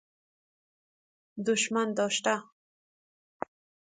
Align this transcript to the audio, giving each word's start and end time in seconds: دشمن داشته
دشمن 1.47 1.87
داشته 1.97 2.35